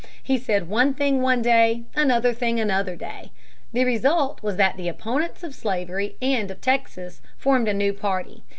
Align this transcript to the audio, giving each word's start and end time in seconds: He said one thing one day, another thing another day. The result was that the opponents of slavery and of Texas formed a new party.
He 0.23 0.39
said 0.39 0.67
one 0.67 0.95
thing 0.95 1.21
one 1.21 1.43
day, 1.43 1.83
another 1.93 2.33
thing 2.33 2.59
another 2.59 2.95
day. 2.95 3.31
The 3.71 3.85
result 3.85 4.41
was 4.41 4.55
that 4.55 4.75
the 4.75 4.87
opponents 4.89 5.43
of 5.43 5.53
slavery 5.53 6.15
and 6.23 6.49
of 6.49 6.59
Texas 6.59 7.21
formed 7.37 7.67
a 7.67 7.73
new 7.75 7.93
party. 7.93 8.41